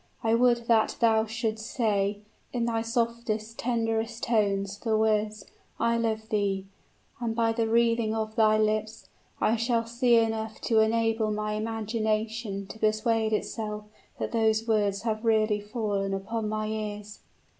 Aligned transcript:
I 0.23 0.33
would 0.33 0.65
that 0.67 0.97
thou 0.99 1.27
shouldst 1.27 1.69
say, 1.75 2.21
in 2.51 2.65
thy 2.65 2.81
softest, 2.81 3.59
tenderest 3.59 4.23
tones, 4.23 4.79
the 4.79 4.97
words 4.97 5.45
'I 5.79 5.97
love 5.97 6.29
thee!' 6.29 6.65
and, 7.19 7.35
by 7.35 7.53
the 7.53 7.67
wreathing 7.67 8.15
of 8.15 8.35
thy 8.35 8.57
lips, 8.57 9.09
I 9.39 9.55
shall 9.57 9.85
see 9.85 10.15
enough 10.15 10.59
to 10.61 10.79
enable 10.79 11.29
my 11.29 11.53
imagination 11.53 12.65
to 12.69 12.79
persuade 12.79 13.31
itself 13.31 13.85
that 14.17 14.31
those 14.31 14.67
words 14.67 15.03
have 15.03 15.23
really 15.23 15.61
fallen 15.61 16.15
upon 16.15 16.49
my 16.49 16.65
ears." 16.65 17.19